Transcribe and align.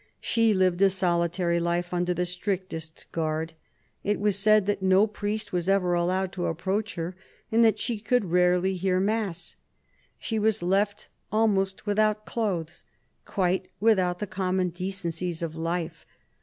She 0.19 0.55
lived 0.55 0.81
a 0.81 0.89
solitary 0.89 1.59
life 1.59 1.93
under 1.93 2.11
the 2.11 2.25
strictest 2.25 3.05
guard. 3.11 3.53
It 4.03 4.19
was 4.19 4.35
said 4.35 4.65
that 4.65 4.81
no 4.81 5.05
priest 5.05 5.53
was 5.53 5.69
ever 5.69 5.93
allowed 5.93 6.31
to 6.31 6.47
approach 6.47 6.95
her, 6.95 7.15
and 7.51 7.63
that 7.63 7.77
she 7.77 7.99
could 7.99 8.25
rarely 8.31 8.73
hear 8.75 8.99
mass. 8.99 9.57
She 10.17 10.39
was 10.39 10.63
left 10.63 11.07
almost 11.31 11.85
without 11.85 12.25
clothes, 12.25 12.83
quite 13.25 13.67
without 13.79 14.17
the 14.17 14.25
common 14.25 14.69
decencies 14.69 15.43
of 15.43 15.53
life. 15.55 16.03